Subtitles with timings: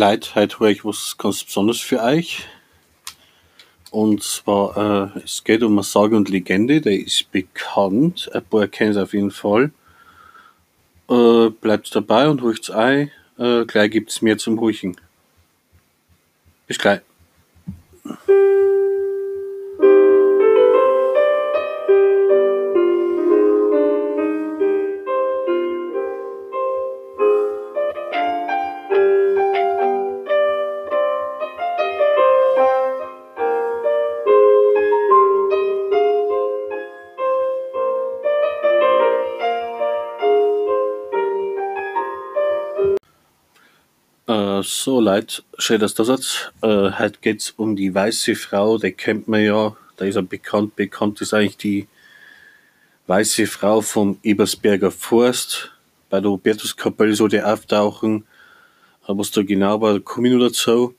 [0.00, 2.46] Leute, heute habe ich was ganz Besonderes für euch.
[3.90, 8.30] Und zwar, äh, es geht um eine Sage und Legende, der ist bekannt.
[8.32, 9.72] Ein paar kennen es auf jeden Fall.
[11.10, 13.10] Äh, bleibt dabei und ruhigt's ein.
[13.36, 14.96] Äh, gleich gibt's mehr zum Ruhigen.
[16.66, 17.02] Bis gleich.
[44.70, 46.52] So Leute, schön, dass das seid.
[46.62, 50.76] Äh, heute geht's um die weiße Frau, die kennt man ja, da ist er bekannt.
[50.76, 51.88] Bekannt ist eigentlich die
[53.06, 55.72] weiße Frau vom Ebersberger Forst.
[56.08, 58.24] Bei der Hubertuskapelle so die auftauchen.
[59.06, 60.94] Was da genau war, komme ich noch dazu.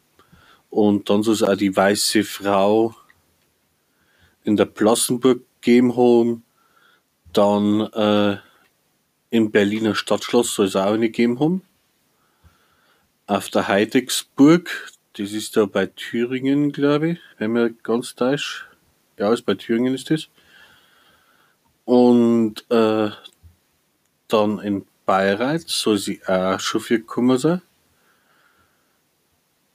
[0.70, 2.94] Und dann soll es auch die weiße Frau
[4.44, 6.44] in der Plassenburg geben haben.
[7.32, 8.38] Dann äh,
[9.30, 11.62] im Berliner Stadtschloss soll es auch eine geben haben.
[13.32, 18.66] Auf der Heidecksburg, das ist da bei Thüringen, glaube ich, wenn mir ganz täuscht.
[19.18, 20.28] Ja, ist bei Thüringen ist das.
[21.86, 23.10] Und äh,
[24.28, 27.62] dann in Bayreuth soll sie auch schon viel gekommen sein.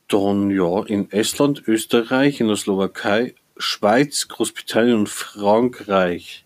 [0.09, 6.45] Dann ja, in Estland, Österreich, in der Slowakei, Schweiz, Großbritannien und Frankreich.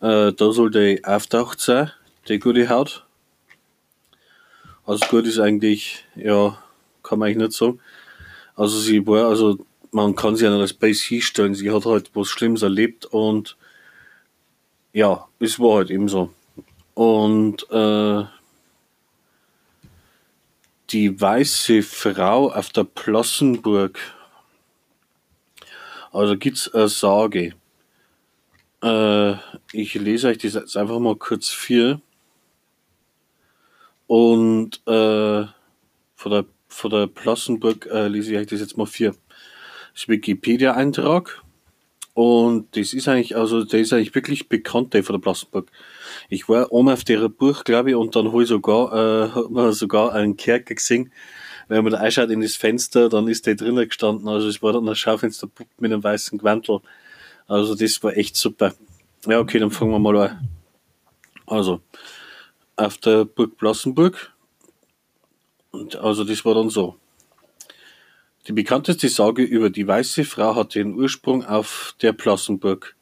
[0.00, 1.92] Äh, da soll der auftaucht sein,
[2.26, 3.03] die gute Haut.
[4.86, 6.58] Also gut ist eigentlich, ja,
[7.02, 7.80] kann man eigentlich nicht sagen.
[8.54, 9.58] Also sie war, also
[9.92, 13.56] man kann sie nicht als Base hinstellen, sie hat halt was Schlimmes erlebt und
[14.92, 16.32] ja, es war halt eben so.
[16.94, 18.24] Und äh,
[20.90, 23.98] die weiße Frau auf der Plassenburg,
[26.12, 27.54] also gibt's eine Sage.
[28.82, 29.32] Äh,
[29.72, 32.00] ich lese euch das jetzt einfach mal kurz vor.
[34.06, 35.44] Und äh,
[36.16, 39.14] von der, von der Plassenburg äh, lese ich das jetzt mal vor.
[39.94, 41.42] Das Wikipedia-Eintrag.
[42.14, 45.70] Und das ist eigentlich, also der ist eigentlich wirklich bekannt, der von der Plassenburg.
[46.28, 49.72] Ich war oben auf der Burg, glaube ich, und dann hol sogar, äh, hat man
[49.72, 51.12] sogar einen Kerker gesehen.
[51.66, 54.28] Wenn man da einschaut in das Fenster, dann ist der drinnen gestanden.
[54.28, 56.80] Also es war dann ein Schaufensterpuppe mit einem weißen Gewandel.
[57.48, 58.74] Also das war echt super.
[59.26, 60.48] Ja, okay, dann fangen wir mal an.
[61.46, 61.80] Also,
[62.76, 64.32] auf der Burg Plassenburg.
[65.70, 66.96] Und also das war dann so.
[68.46, 72.94] Die bekannteste Sage über die weiße Frau hat ihren Ursprung auf der Plassenburg.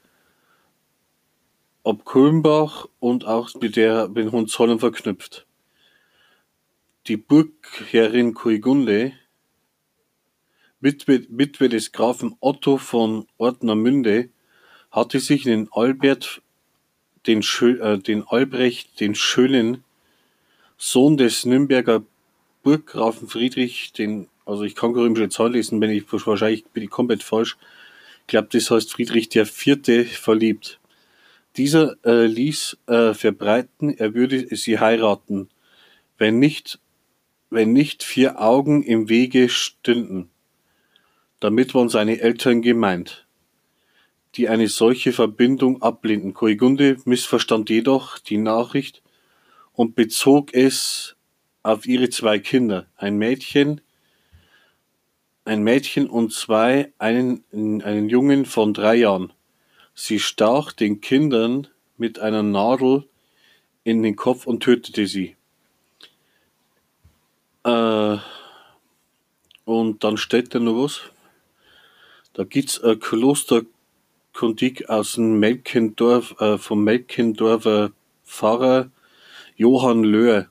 [1.82, 5.46] Ob Kulmbach und auch mit der mit Hohenzollern verknüpft.
[7.08, 9.14] Die Burgherrin Kunigunde,
[10.80, 14.30] Witwe, Witwe des Grafen Otto von Ortnermünde,
[14.92, 16.41] hatte sich in den Albert,
[17.26, 19.84] den, Schö, äh, den Albrecht, den Schönen,
[20.76, 22.02] Sohn des Nürnberger
[22.62, 27.22] Burggrafen Friedrich, den, also ich kann römische Zahl lesen, wenn ich wahrscheinlich bin ich komplett
[27.22, 27.56] falsch.
[28.20, 30.80] Ich glaube, das heißt Friedrich der Vierte verliebt.
[31.56, 35.50] Dieser äh, ließ äh, verbreiten, er würde sie heiraten,
[36.18, 36.78] wenn nicht,
[37.50, 40.30] wenn nicht vier Augen im Wege stünden.
[41.40, 43.26] Damit waren seine Eltern gemeint,
[44.34, 46.34] die eine solche Verbindung ablehnten.
[46.34, 49.02] Kunigunde missverstand jedoch die Nachricht
[49.72, 51.16] und bezog es
[51.62, 53.80] auf ihre zwei Kinder, ein Mädchen,
[55.44, 59.32] ein Mädchen und zwei, einen, einen Jungen von drei Jahren.
[59.94, 63.08] Sie stach den Kindern mit einer Nadel
[63.84, 65.36] in den Kopf und tötete sie.
[67.64, 68.16] Äh,
[69.64, 71.02] und dann steht da noch was.
[72.32, 72.98] Da gibt's ein
[74.32, 77.92] Klosterkundig aus dem Melkendorf, äh, vom Melkendorfer
[78.24, 78.90] Pfarrer
[79.56, 80.48] Johann Löhr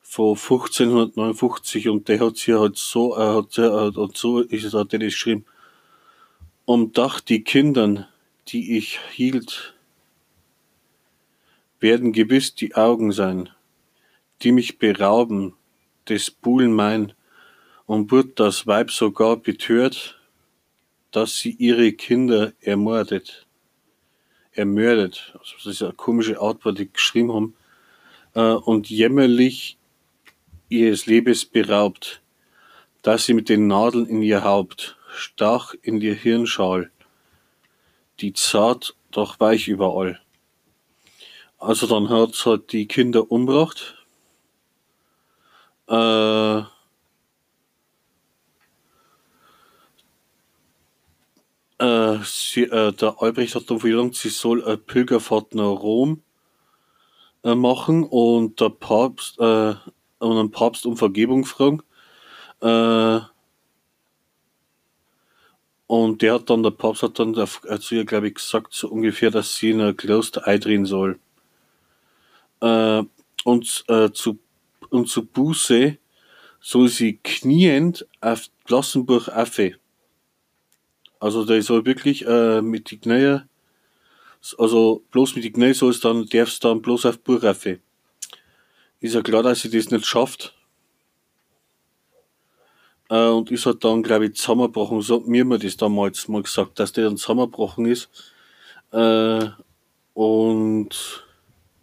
[0.00, 4.74] von 1559 und der hat sie halt so, äh, hat, äh, hat so ist es,
[4.74, 5.44] hat er das geschrieben.
[6.64, 8.06] Um Dach die Kindern,
[8.48, 9.74] die ich hielt,
[11.80, 13.50] werden gewiss die Augen sein,
[14.42, 15.54] die mich berauben
[16.08, 17.12] des Buhlen mein,
[17.86, 20.21] und wird das Weib sogar betört,
[21.12, 23.46] dass sie ihre Kinder ermordet,
[24.52, 25.32] ermördet.
[25.38, 27.54] Also das ist eine komische was die geschrieben haben.
[28.34, 29.78] Äh, und jämmerlich
[30.68, 32.22] ihres Lebens beraubt,
[33.02, 36.90] dass sie mit den Nadeln in ihr Haupt stach in ihr Hirnschal,
[38.20, 40.20] die zart, doch weich überall.
[41.58, 44.06] Also dann hat's halt die Kinder umgebracht.
[45.88, 46.62] Äh,
[51.82, 56.22] äh, sie, äh, der Albrecht hat dann verlangt, sie soll eine Pilgerfahrt nach Rom
[57.42, 59.74] äh, machen und der Papst äh,
[60.20, 61.82] und den Papst um Vergebung fragen.
[62.60, 63.20] Äh,
[65.88, 69.30] und der hat dann, der Papst hat dann zu ihr, glaube ich, gesagt, so ungefähr,
[69.30, 71.18] dass sie in ein Kloster eindrehen soll.
[72.60, 73.84] Und,
[74.14, 74.38] zu,
[74.88, 75.98] und zu Buße
[76.60, 79.74] soll sie kniend auf Klassenbuch Affe.
[81.22, 83.42] Also der soll wirklich äh, mit die Knie,
[84.58, 87.78] also bloß mit die Knie soll es dann, darfst dann bloß auf Buch Affe.
[88.98, 90.52] Ist ja klar, dass sie das nicht schafft.
[93.08, 95.00] Äh, und ist halt dann, glaube ich, zusammengebrochen.
[95.00, 98.10] So hat mir das damals mal gesagt, dass der dann zusammengebrochen ist.
[98.90, 99.46] Äh,
[100.14, 101.24] und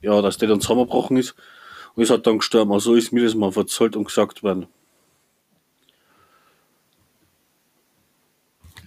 [0.02, 1.34] ja, dass der dann zusammengebrochen ist
[1.96, 2.74] und ist halt dann gestorben.
[2.74, 4.68] Also ist mir das mal verzollt und gesagt worden.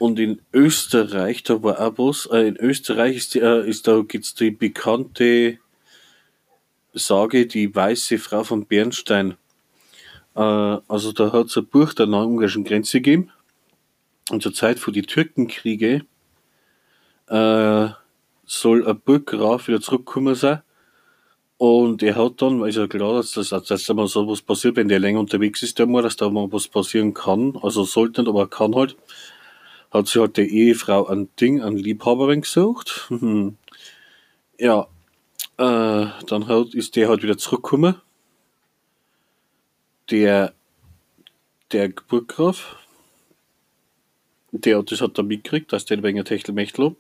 [0.03, 4.01] Und in Österreich, da war auch was, äh, in Österreich ist, die, äh, ist da
[4.01, 5.59] gibt's die bekannte
[6.93, 9.37] Sage, die weiße Frau von Bernstein.
[10.35, 13.31] Äh, also da hat es ein Buch der ungarischen Grenze gegeben.
[14.29, 16.05] Und zur Zeit von die Türkenkriege
[17.29, 17.89] äh,
[18.45, 20.63] soll ein Burggraf wieder zurückkommen sein.
[21.59, 24.75] Und er hat dann, ist ja klar, dass das, dass da mal so was passiert,
[24.75, 27.57] wenn der länger unterwegs ist, der mal, dass da mal was passieren kann.
[27.63, 28.97] Also sollte nicht, aber kann halt.
[29.93, 33.11] Hat sie halt der Ehefrau ein Ding, ein Liebhaberin gesucht.
[34.59, 34.87] ja,
[35.59, 37.97] äh, dann halt, ist der halt wieder zurückgekommen
[40.13, 40.53] der,
[41.73, 42.77] der Burggraf,
[44.53, 46.95] der das hat er mitgekriegt, dass der wegen Techtelmechtel.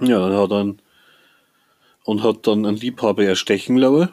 [0.00, 0.74] Ja, dann hat er
[2.04, 4.08] und hat dann einen Liebhaber erstechen lassen.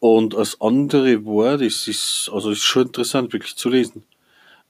[0.00, 4.04] Und das andere war, das ist, also ist schon interessant, wirklich zu lesen,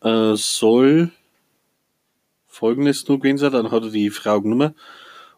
[0.03, 1.13] äh, soll
[2.57, 4.75] folgendes nur gewesen dann hat er die Frau genommen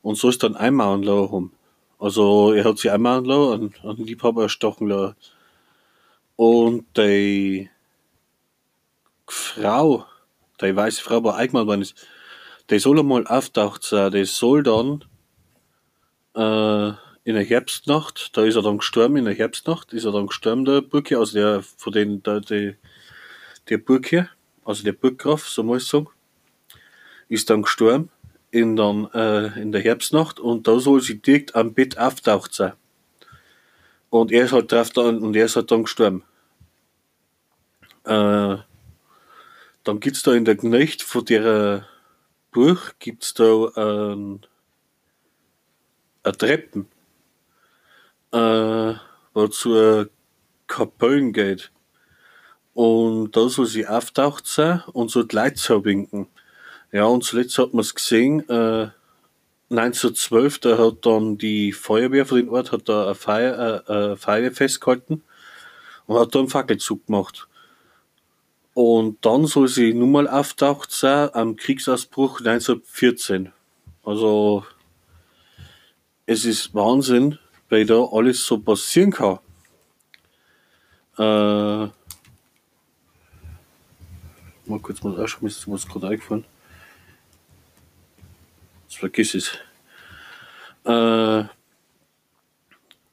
[0.02, 1.52] und so ist dann einmal haben.
[1.98, 5.16] Also er hat sie einmal an, an Liebhaber erstochen lassen.
[6.36, 7.68] Und die
[9.26, 10.06] Frau,
[10.60, 12.06] die weiße Frau, die eingemalt worden ist,
[12.70, 14.12] die soll einmal auftaucht sein.
[14.12, 15.04] Die soll dann
[16.36, 16.92] äh,
[17.24, 20.64] in der Herbstnacht, da ist er dann gestorben, in der Herbstnacht ist er dann gestorben,
[20.64, 22.74] der Burg also der, von den, der, der,
[23.68, 24.28] der Burg hier,
[24.64, 26.08] also der Burggraf, so muss ich sagen,
[27.28, 28.10] ist dann gestorben
[28.50, 32.72] in, dann, äh, in der Herbstnacht und da soll sie direkt am Bett auftaucht sein.
[34.10, 36.24] Und er ist halt drauf dann, und er ist halt dann gestorben.
[38.04, 38.56] Äh,
[39.84, 41.86] dann gibt's da in der Knecht von der
[42.50, 44.40] Burg gibt's da ähm,
[46.22, 46.88] eine Treppen,
[48.32, 48.94] äh,
[49.34, 50.08] wo zur
[50.66, 51.70] Kapellen geht.
[52.74, 56.28] Und da soll sie auftaucht sein und so die Leute winken.
[56.90, 58.88] Ja, und zuletzt hat man es gesehen, äh,
[59.70, 64.50] 1912, da hat dann die Feuerwehr von den Ort hat da eine Feier, äh, Feier
[64.50, 65.22] festgehalten
[66.06, 67.46] und hat da einen Fackelzug gemacht.
[68.72, 73.52] Und dann soll sie nun mal auftaucht sein am Kriegsausbruch 1914.
[74.04, 74.64] Also
[76.24, 79.40] es ist Wahnsinn, weil da alles so passieren kann.
[81.18, 81.90] Äh,
[84.66, 86.44] mal kurz mal ausschauen, ist was gerade eingefallen.
[88.98, 89.52] Vergiss es.
[90.84, 91.44] Äh,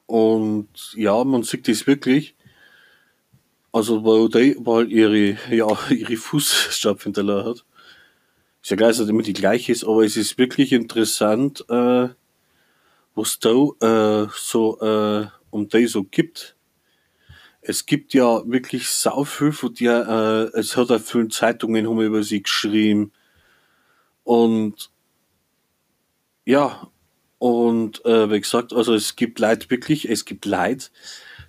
[0.06, 2.34] und ja, man sieht das wirklich.
[3.72, 7.64] Also, weil die weil ihre, ja, ihre Fußstapfen hat.
[8.62, 12.08] Ist ja klar, dass es immer die gleiche ist, aber es ist wirklich interessant, äh,
[13.14, 13.50] was da
[13.80, 16.56] äh, so äh, um die so gibt.
[17.60, 22.00] Es gibt ja wirklich sau viel von dir, äh, es hat auch viele Zeitungen haben
[22.00, 23.12] über sie geschrieben.
[24.24, 24.90] Und
[26.46, 26.90] ja,
[27.38, 30.90] und äh, wie gesagt, also es gibt Leid wirklich, es gibt Leid,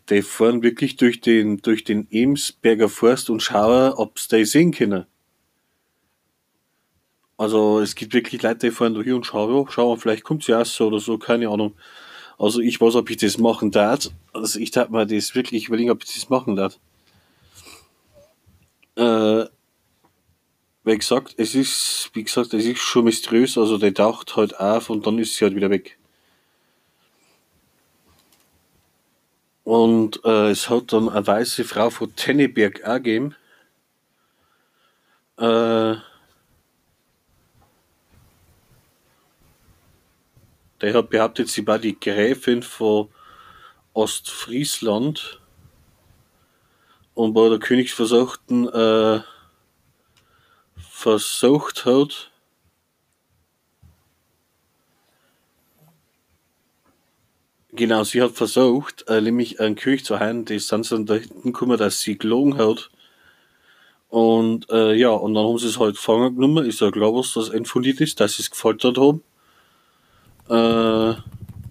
[0.09, 5.05] die fahren wirklich durch den, durch den Emsberger Forst und schauen, ob sie sehen können.
[7.37, 10.87] Also es gibt wirklich Leute, die fahren durch und schauen, schauen, vielleicht kommt sie so
[10.87, 11.75] oder so, keine Ahnung.
[12.39, 14.09] Also ich weiß, ob ich das machen darf.
[14.33, 16.79] Also ich darf mir das wirklich überlegen, ob ich das machen darf.
[18.95, 19.45] Äh,
[20.87, 24.89] wie gesagt, es ist, wie gesagt, es ist schon mysteriös, also der taucht halt auf
[24.89, 25.97] und dann ist sie halt wieder weg.
[29.65, 33.35] Und äh, es hat dann eine weiße Frau von Tenneberg auch gegeben.
[35.37, 35.95] Äh,
[40.79, 43.09] der hat behauptet, sie war die Gräfin von
[43.93, 45.41] Ostfriesland
[47.13, 49.21] und bei der Königsversuchten äh,
[50.97, 52.31] versucht hat,
[57.73, 61.53] Genau, sie hat versucht, äh, nämlich einen Kirch zu heilen, die sind dann da hinten
[61.53, 62.89] gekommen, dass sie gelogen hat.
[64.09, 66.65] Und äh, ja, und dann haben sie es halt gefangen genommen.
[66.65, 69.21] Ist ja klar, was das entfundiert ist, dass sie es gefoltert haben.
[70.49, 71.21] Äh,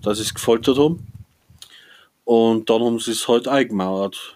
[0.03, 1.05] dass sie es gefoltert haben.
[2.25, 4.36] Und dann haben sie es halt eingemauert.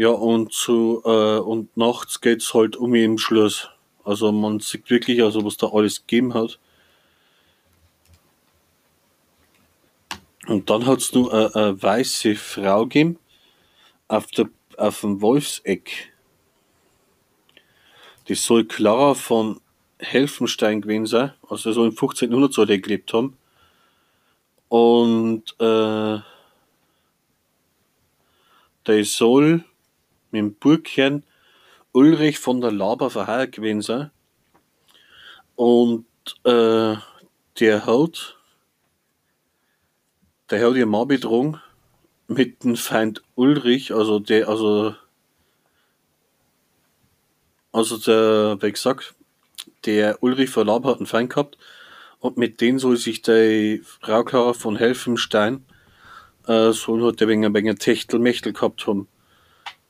[0.00, 3.68] Ja, und zu, äh, und nachts geht's halt um im Schluss.
[4.02, 6.58] Also man sieht wirklich, also was da alles gegeben hat.
[10.46, 13.18] Und dann hat's nur eine, eine weiße Frau gegeben
[14.08, 16.14] auf, der, auf dem Wolfseck.
[18.28, 19.60] Die soll Clara von
[19.98, 22.30] Helfenstein gewesen sein, also so im 15.
[22.30, 23.36] Jahrhundert soll die gelebt haben.
[24.70, 26.20] Und äh,
[28.86, 29.66] der soll
[30.30, 31.24] mit dem Burgherrn
[31.92, 34.10] Ulrich von der Laber verheiratet gewesen sein.
[35.56, 36.06] Und
[36.44, 36.96] äh,
[37.58, 38.38] der hat,
[40.50, 41.60] der hat ihr Mann betrogen
[42.28, 44.94] mit dem Feind Ulrich, also der, also,
[47.72, 49.14] also der, wie gesagt,
[49.84, 51.58] der Ulrich von Laber hat einen Feind gehabt
[52.20, 55.64] und mit dem soll sich der Clara von Helfenstein
[56.46, 59.08] äh, soll hat der wegen ein Techtelmechtel gehabt haben.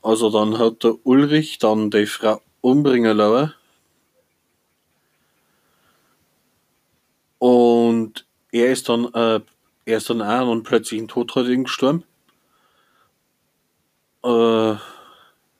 [0.01, 3.53] Also dann hat der Ulrich dann die Frau umbringen lassen.
[7.39, 9.39] Und er ist dann, äh,
[9.85, 12.03] er ist dann auch und plötzlich in Todrading gestorben.
[14.23, 14.75] Äh,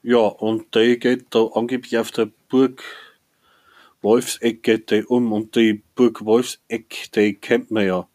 [0.04, 2.82] ja, und der geht da angeblich auf der Burg
[4.02, 8.08] Wolfseck geht der um und die Burg Wolfseck, die kennt man ja.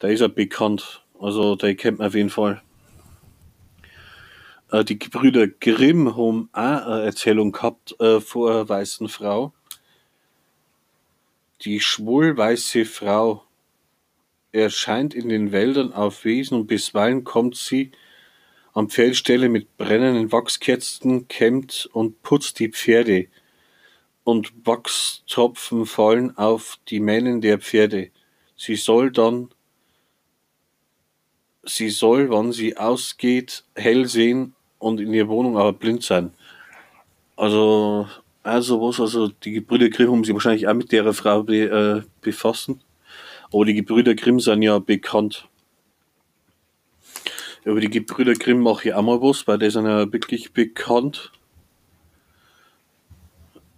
[0.00, 1.02] Der ist ja bekannt.
[1.18, 2.62] Also, die kennt man auf jeden Fall.
[4.72, 9.52] Äh, die Gebrüder Grimm haben auch eine Erzählung gehabt äh, vor einer weißen Frau.
[11.60, 13.44] Die schwul-weiße Frau
[14.50, 17.92] erscheint in den Wäldern auf Wiesen und bisweilen kommt sie
[18.72, 23.28] am Pferdestelle mit brennenden Wachskerzen, kämmt und putzt die Pferde
[24.24, 28.10] und Wachstropfen fallen auf die Mähnen der Pferde.
[28.56, 29.50] Sie soll dann,
[31.62, 36.32] sie soll, wann sie ausgeht, hell sehen und in ihrer Wohnung aber blind sein.
[37.36, 38.08] Also,
[38.42, 42.02] also was, also die Gebrüder Grimm haben sich wahrscheinlich auch mit der Frau be, äh,
[42.20, 42.80] befassen.
[43.52, 45.46] Aber die Gebrüder Grimm sind ja bekannt.
[47.64, 51.30] Über die Gebrüder Grimm mache ich auch mal was, weil die sind ja wirklich bekannt.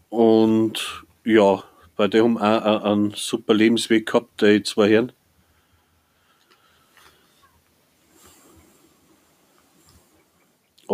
[0.08, 1.64] Und ja,
[1.96, 5.12] bei dem haben auch einen super Lebensweg gehabt, die zwei Herren.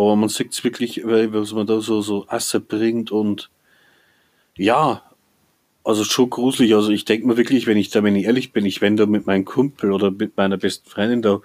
[0.01, 3.51] Aber man sieht es wirklich, was man da so, so Asse bringt und
[4.57, 5.03] ja,
[5.83, 6.73] also schon gruselig.
[6.73, 9.05] Also ich denke mir wirklich, wenn ich da, wenn ich ehrlich bin, ich wenn da
[9.05, 11.41] mit meinem Kumpel oder mit meiner besten Freundin da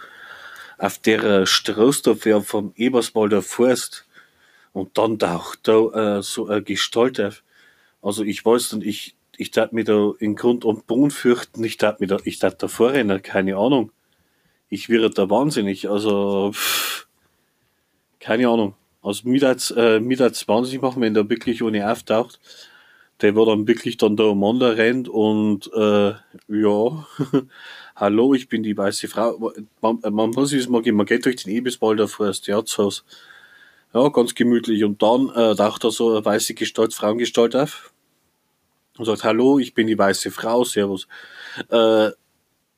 [0.78, 4.06] auf der Straße da wäre vom Eberswalder Forst
[4.72, 7.42] und dann taucht da äh, so eine Gestalt auf.
[8.02, 11.76] Also ich weiß und ich, ich tat mir da in Grund und Boden fürchten, ich
[11.76, 13.90] tat mir da, ich tat da Vorrenner, keine Ahnung.
[14.68, 17.05] Ich wäre da wahnsinnig, also pff,
[18.26, 18.74] keine Ahnung.
[19.02, 19.40] Also mir
[19.76, 22.40] äh, mir hat's wahnsinnig machen, wenn der wirklich ohne auftaucht.
[23.20, 26.14] Der war dann wirklich dann da umeinander rennt und äh,
[26.48, 27.06] ja,
[27.94, 29.52] hallo, ich bin die weiße Frau.
[29.80, 33.04] Man, man muss es mal gehen, man geht durch den Ebeswalder Forst, ja, Haus.
[33.94, 34.82] Ja, ganz gemütlich.
[34.82, 37.92] Und dann äh, taucht da so eine weiße Gestalt, Frauengestalt auf
[38.98, 41.06] und sagt, hallo, ich bin die weiße Frau, servus.
[41.70, 42.10] Äh,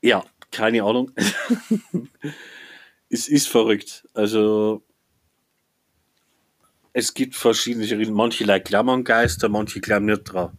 [0.02, 1.10] ja, keine Ahnung.
[3.08, 4.06] es ist verrückt.
[4.12, 4.82] Also,
[6.92, 10.50] es gibt verschiedene, manche Leute glauben an Geister, manche glauben nicht drauf.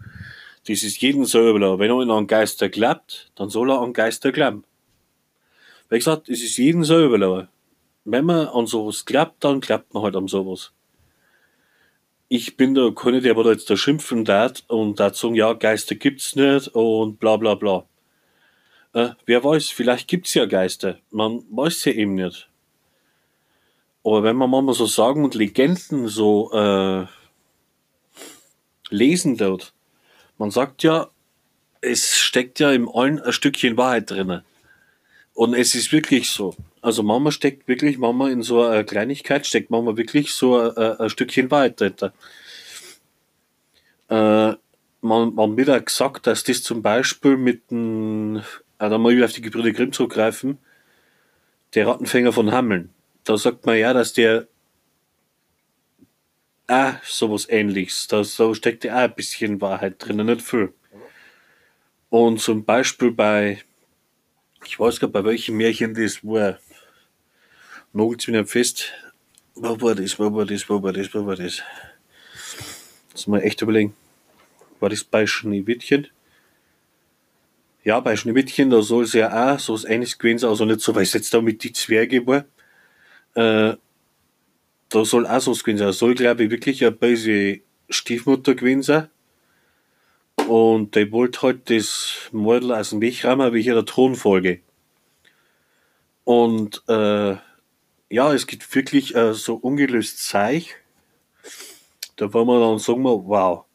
[0.68, 1.80] Das ist jeden selber.
[1.80, 4.63] Wenn einer an Geister glaubt, dann soll er an Geister glauben.
[5.89, 7.48] Wie gesagt, es ist jeden selber.
[8.06, 10.72] Wenn man an sowas glaubt, dann glaubt man halt an sowas.
[12.28, 15.96] Ich bin da keine, der da jetzt da schimpfen darf und da sagen, ja, Geister
[15.96, 17.88] gibt's nicht und bla bla bla.
[18.94, 21.00] Äh, wer weiß, vielleicht gibt's ja Geister.
[21.10, 22.50] Man weiß ja eben nicht.
[24.10, 27.06] Aber wenn man mal so Sagen und Legenden so äh,
[28.89, 29.72] lesen dort,
[30.39, 31.12] man sagt ja,
[31.82, 34.43] es steckt ja im allen ein Stückchen Wahrheit drinne.
[35.36, 36.56] Und es ist wirklich so.
[36.82, 41.10] Also Mama steckt wirklich, Mama in so einer Kleinigkeit steckt Mama wirklich so ein, ein
[41.12, 41.93] Stückchen Wahrheit drin.
[44.10, 44.56] Äh,
[45.02, 48.41] man, man wird auch gesagt, dass das zum Beispiel mit dem,
[48.80, 50.58] also mal wieder auf die Gebrüder Grimm zurückgreifen,
[51.76, 52.89] der Rattenfänger von Hammeln
[53.24, 54.48] da sagt man ja, dass der
[56.70, 60.74] ah, sowas ähnliches, da so steckt ja auch ein bisschen Wahrheit drin, nicht viel.
[62.10, 63.62] Und zum Beispiel bei
[64.66, 66.60] Ich weiß gar bei welchem Märchen das war.
[67.94, 68.94] Nagelt's mir nicht fest.
[69.56, 70.20] Wo war das?
[70.20, 70.70] Wo war das?
[70.70, 71.14] Wo war das?
[71.14, 71.62] Wo war das?
[73.12, 73.96] Das mal echt überlegen.
[74.80, 76.08] War das bei Schneewittchen?
[77.84, 80.82] Ja, bei Schneewittchen, da soll es ja auch so was ähnliches gewesen sein, also nicht
[80.82, 82.46] so, weil es jetzt da mit die Zwerge war.
[83.39, 83.78] Äh,
[84.89, 85.88] da soll auch so gewesen sein.
[85.88, 89.10] Da soll, glaube ich, wirklich eine böse Stiefmutter gewesen sein.
[90.47, 94.60] Und die wollte halt das Model aus dem Weg räumen wegen der Thronfolge.
[96.25, 97.38] Und äh,
[98.10, 100.75] ja, es gibt wirklich äh, so ungelöst Zeich.
[102.17, 103.65] Da wollen wir dann sagen, wir, wow,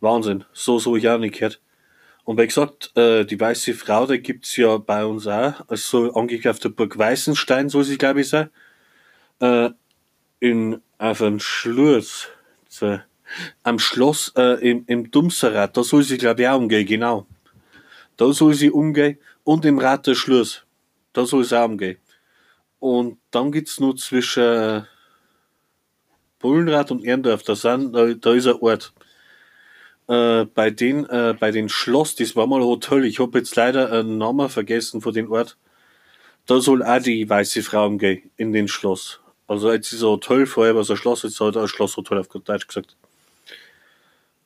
[0.00, 1.60] Wahnsinn, so, so ich auch nicht gehört.
[2.24, 6.48] Und wie gesagt, äh, die weiße Frau, die gibt's ja bei uns auch, also angeblich
[6.48, 8.48] auf der Burg Weißenstein soll sie, glaube ich, sein.
[9.40, 9.70] Äh,
[10.40, 12.28] in, auf einem Schluss,
[12.68, 12.98] so,
[13.62, 17.26] am Schloss, äh, im, im Dumserrad, da soll sie, glaube ich, auch umgehen, genau.
[18.16, 20.64] Da soll sie umgehen und im Rad der Schluss,
[21.12, 21.98] da soll sie auch umgehen.
[22.78, 24.86] Und dann gibt's nur zwischen
[26.38, 28.92] Bullenrad und Erndorf, da, sind, da, da ist ein Ort.
[30.06, 33.56] Äh, bei den, äh, bei den Schloss, das war mal ein Hotel, ich habe jetzt
[33.56, 35.56] leider einen Namen vergessen von dem Ort.
[36.46, 39.20] Da soll auch die weiße Frau umgehen, in den Schloss.
[39.46, 42.18] Also jetzt ist ein Hotel, vorher war es ein Schloss, jetzt hat er ein Schlosshotel
[42.18, 42.96] auf Deutsch gesagt.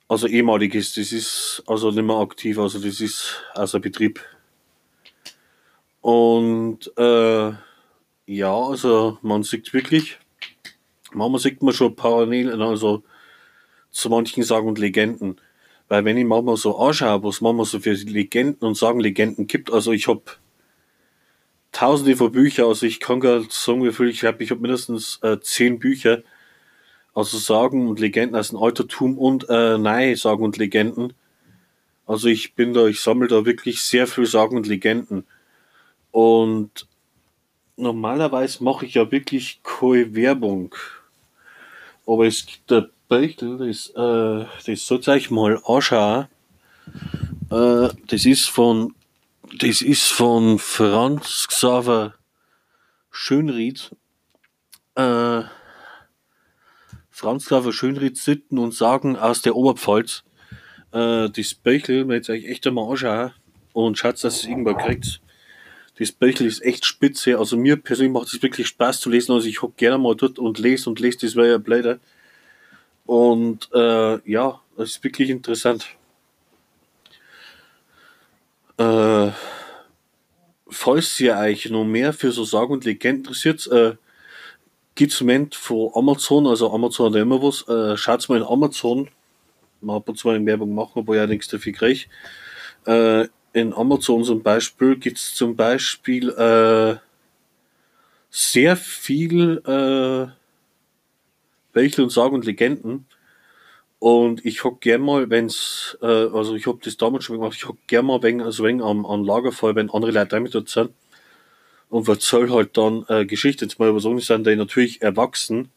[0.07, 4.21] Also ehemaliges, das ist also nicht mehr aktiv, also das ist außer Betrieb.
[6.01, 7.53] Und äh,
[8.27, 10.19] ja, also man sieht wirklich,
[11.13, 13.03] manchmal sieht man schon parallel, also
[13.91, 15.41] zu manchen Sagen und Legenden.
[15.89, 19.93] Weil wenn ich manchmal so anschaue, was manchmal so für Legenden und Sagenlegenden gibt, also
[19.93, 20.23] ich habe
[21.73, 24.61] tausende von Büchern, also ich kann gar nicht sagen, wie viel ich habe, ich habe
[24.61, 26.23] mindestens äh, zehn Bücher,
[27.15, 31.15] also Sagen und Legenden aus dem Altertum und äh, neue Sagen und Legenden.
[32.07, 35.27] Also ich bin da, ich sammle da wirklich sehr viel Sagen und Legenden.
[36.11, 36.87] Und
[37.77, 40.75] normalerweise mache ich ja wirklich keine Werbung.
[42.07, 46.29] Aber es gibt ein Beichtel, das, äh, das ich mal anschauen.
[47.51, 48.95] Äh, das ist von,
[49.59, 52.15] das ist von Franz Xaver
[53.11, 53.97] Schönried.
[54.95, 55.43] Äh,
[57.11, 60.25] Franz Xaver Schönried Sitten und Sagen aus der Oberpfalz.
[60.93, 63.33] Äh, das Beichel, wenn ich euch echt einmal anschaue
[63.73, 65.21] und schaut, dass es irgendwo kriegt.
[65.99, 67.39] Das Beichel ist echt spitze.
[67.39, 69.33] Also mir persönlich macht es wirklich Spaß zu lesen.
[69.33, 71.99] Also ich hocke gerne mal dort und lese und lese, das wäre ja bleider.
[73.09, 75.87] Und äh, ja, das ist wirklich interessant.
[78.77, 79.31] Äh,
[80.69, 83.95] falls ihr euch noch mehr für so Sagen und Legenden interessiert, äh,
[84.95, 89.09] gibt's im Moment von Amazon, also Amazon hat immer was, äh, schaut's mal in Amazon,
[89.81, 92.05] man hat zwar in Werbung machen, aber ja nichts dafür kriege.
[92.87, 96.97] Äh, in Amazon zum Beispiel gibt's zum Beispiel äh,
[98.29, 100.31] sehr viel äh,
[101.79, 103.07] welche und Sagen und Legenden.
[104.01, 107.69] Und ich hab gern mal, wenn's, äh, also ich hab das damals schon gemacht, ich
[107.69, 110.91] hab gern mal wegen, also wegen am, am Lagerfeuer, wenn andere Leute damit dort sind.
[111.89, 113.65] Und erzähl halt dann äh, Geschichte.
[113.65, 115.71] Jetzt mal über so sind die natürlich erwachsen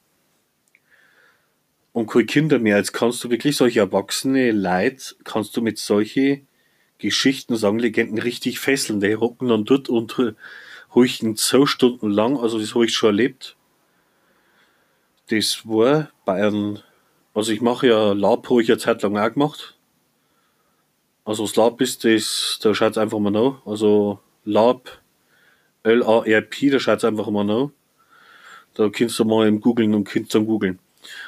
[1.94, 2.78] und keine Kinder mehr.
[2.78, 6.42] Jetzt kannst du wirklich solche erwachsene Leute, kannst du mit solche
[6.98, 9.00] Geschichten, sagen Legenden richtig fesseln.
[9.00, 10.18] Die hocken dann dort und
[10.94, 13.56] ruhigen zwei Stunden lang, also das habe ich schon erlebt
[15.32, 16.80] das war einem,
[17.34, 19.78] also ich mache ja Lab, habe ich ja Zeit lang auch gemacht.
[21.24, 23.66] Also das Lab ist das, da schaut es einfach mal nach.
[23.66, 25.00] Also Lab,
[25.84, 27.70] L-A-R-P, da schaut es einfach mal nach.
[28.74, 30.80] Da kannst du mal im Googlen und kannst dann googeln.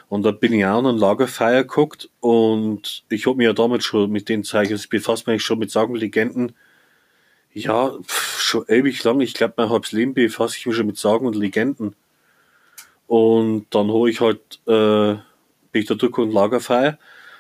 [0.09, 3.85] Und da bin ich auch an einem Lagerfeuer geguckt und ich habe mich ja damals
[3.85, 6.55] schon mit den Zeichen, ich befasse mich schon mit Sagen Legenden.
[7.53, 9.21] Ja, pff, schon ewig lang.
[9.21, 11.95] Ich glaube, mein halbes Leben befasse ich mich schon mit Sagen und Legenden.
[13.07, 15.15] Und dann habe ich halt, äh,
[15.71, 16.97] bin ich da durch und Lagerfeuer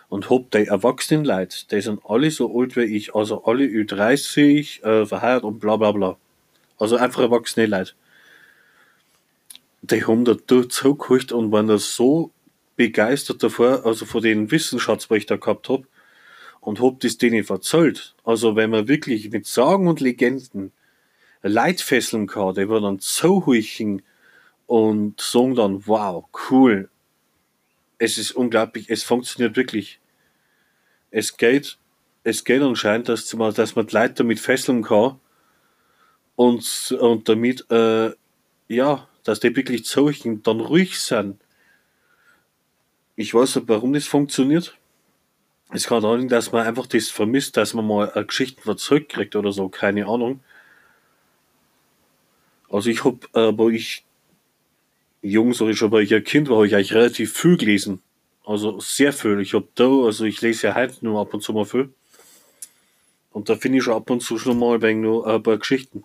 [0.09, 4.83] und hab die erwachsenen Leute, die sind alle so alt wie ich, also alle Ü30,
[4.83, 6.17] äh, verheiratet und bla bla bla.
[6.77, 7.93] Also einfach erwachsene Leute.
[9.81, 10.35] Die haben da
[10.69, 12.31] zugehört und waren da so
[12.75, 15.83] begeistert davor, also von den Wissensschatz, was ich da gehabt hab
[16.61, 18.15] und hab das denen verzollt.
[18.23, 20.71] Also wenn man wirklich mit Sagen und Legenden
[21.41, 24.01] Leute fesseln kann, die waren dann so huichen,
[24.67, 26.89] und sagen dann, wow, cool.
[27.97, 29.99] Es ist unglaublich, es funktioniert wirklich.
[31.11, 31.77] Es geht,
[32.23, 35.19] es geht anscheinend, dass man, dass man die Leute damit fesseln kann
[36.35, 38.11] und, und damit, äh,
[38.67, 41.39] ja, dass die wirklich solchen dann ruhig sind.
[43.15, 44.77] Ich weiß nicht, warum das funktioniert.
[45.69, 49.51] Es kann sein, dass man einfach das vermisst, dass man mal eine Geschichte zurückkriegt oder
[49.51, 50.39] so, keine Ahnung.
[52.69, 54.03] Also ich habe, äh, wo ich
[55.23, 58.03] jung, so ich schon, weil ich ein Kind war, habe ich eigentlich relativ viel gelesen.
[58.45, 59.39] Also sehr viel.
[59.39, 61.93] Ich habe da, also ich lese ja heute nur ab und zu mal viel.
[63.31, 66.03] Und da finde ich schon ab und zu schon mal ein nur ein paar Geschichten.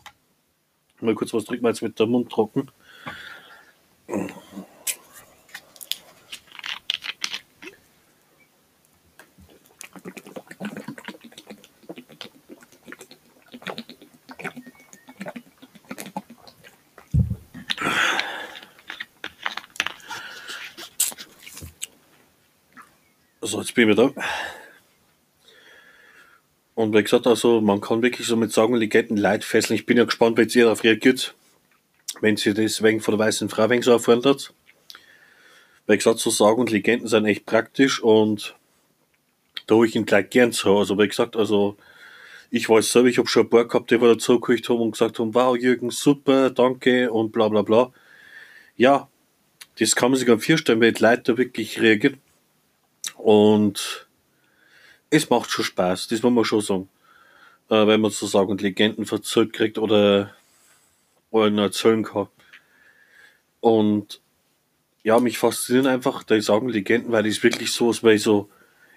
[1.00, 2.70] Mal kurz was wir jetzt mit der Mund trocken.
[23.48, 24.22] So, jetzt bin ich wieder da.
[26.74, 29.74] Und wie gesagt, also man kann wirklich so mit Sagen und Legenden Leid fesseln.
[29.74, 31.34] Ich bin ja gespannt, wie jetzt ihr darauf reagiert,
[32.20, 34.52] wenn sie das wegen von der weißen Frau wegen so erfahren hat.
[35.86, 38.54] Wie gesagt, so Sagen und Legenden sind echt praktisch und
[39.66, 40.76] da habe ich ihn gleich gern zu.
[40.76, 41.78] Also wie gesagt, also
[42.50, 45.18] ich weiß selber, ich habe schon ein paar gehabt, die wir gekriegt haben und gesagt
[45.18, 47.92] haben, wow Jürgen, super, danke und bla bla bla.
[48.76, 49.08] Ja,
[49.78, 52.20] das kann man sich am vorstellen, weil die Leute da wirklich reagieren.
[53.18, 54.08] Und
[55.10, 56.88] es macht schon Spaß, das muss man schon sagen.
[57.68, 60.34] Äh, wenn man sozusagen Legenden verzählt kriegt oder
[61.32, 62.28] einen erzählen kann.
[63.60, 64.20] Und
[65.02, 68.48] ja, mich faszinieren einfach die sagen Legenden, weil das wirklich so ist, weil so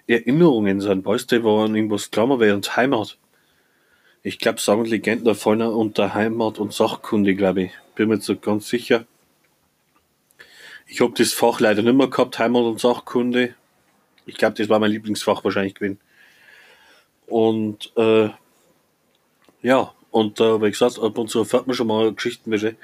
[0.06, 3.18] Erinnerungen sind, weißt du, wo an irgendwas klammer während Heimat.
[4.22, 7.72] Ich glaube, sagen Legenden fallen unter Heimat und Sachkunde, glaube ich.
[7.94, 9.04] Bin mir jetzt so ganz sicher.
[10.86, 13.54] Ich habe das Fach leider nicht mehr gehabt, Heimat und Sachkunde.
[14.26, 16.00] Ich glaube, das war mein Lieblingsfach wahrscheinlich gewesen.
[17.26, 18.30] Und äh,
[19.62, 22.76] ja, und äh, wie gesagt, ab und zu erfährt man schon mal Geschichten, welche.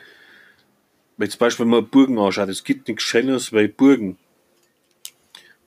[1.17, 4.19] Wenn zum Beispiel mal Burgen anschaut, es gibt nichts Schönes wie Burgen.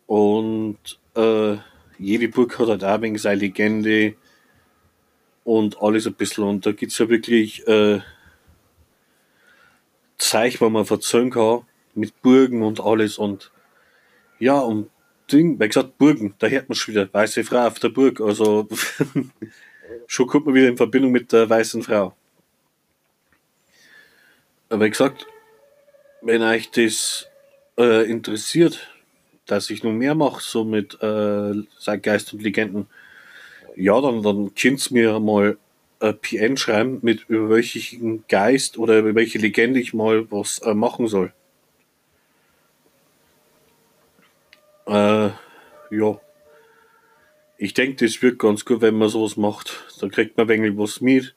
[0.07, 1.57] Und äh,
[1.97, 4.15] jede Burg hat halt auch ein wenig seine Legende
[5.43, 6.45] und alles ein bisschen.
[6.45, 7.99] Und da gibt es ja wirklich äh,
[10.17, 11.61] Zeichen, wo man verzögern kann,
[11.95, 13.17] mit Burgen und alles.
[13.17, 13.51] Und
[14.39, 14.89] ja, und
[15.31, 18.67] Ding, wie gesagt, Burgen, da hört man schon wieder, weiße Frau auf der Burg, also
[20.07, 22.15] schon kommt man wieder in Verbindung mit der weißen Frau.
[24.69, 25.27] Aber wie gesagt,
[26.21, 27.27] wenn euch das
[27.77, 28.87] äh, interessiert,
[29.45, 32.87] dass ich noch mehr mache, so mit äh, Geist und Legenden,
[33.75, 35.57] ja, dann, dann könnt ihr mir mal
[35.99, 40.73] ein PN schreiben, mit über welchen Geist oder über welche Legende ich mal was äh,
[40.73, 41.33] machen soll.
[44.87, 45.29] Äh,
[45.91, 46.19] ja.
[47.57, 49.83] Ich denke, das wird ganz gut, wenn man sowas macht.
[49.99, 51.35] Da kriegt man ein wenig was mit.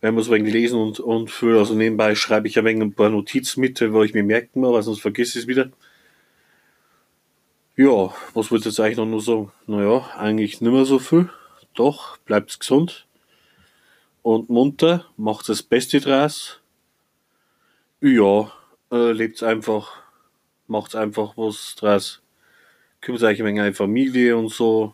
[0.00, 2.82] Wenn man so ein wenig lesen und, und für, also nebenbei schreibe ich ein wenig
[2.82, 5.70] ein paar Notizen mit, wo ich mir merken muss, weil sonst vergesse ich es wieder.
[7.76, 9.52] Ja, was wollte ich jetzt eigentlich noch nur sagen?
[9.66, 11.28] Naja, eigentlich nicht mehr so viel.
[11.74, 13.06] Doch, bleibt gesund
[14.22, 16.60] und munter, macht das Beste draus.
[18.00, 18.52] Ja,
[18.90, 19.92] äh, lebt einfach,
[20.66, 22.22] macht einfach was draus
[23.06, 24.92] kümmert sich ein wenig um Familie und so.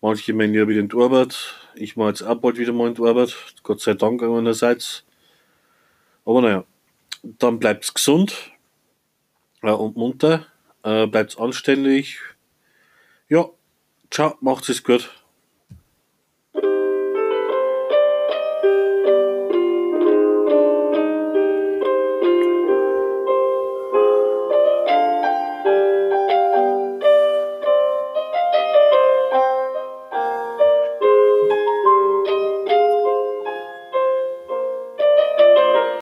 [0.00, 1.56] Manche meinen ja wieder in die Arbeit.
[1.74, 3.34] Ich mache jetzt auch bald wieder mal in die Arbeit.
[3.64, 5.04] Gott sei Dank einerseits.
[6.24, 6.64] Aber naja,
[7.24, 8.52] dann bleibt's gesund
[9.62, 10.46] äh, und munter.
[10.84, 12.20] Äh, bleibt's anständig.
[13.28, 13.46] Ja,
[14.12, 15.10] ciao, macht's es gut.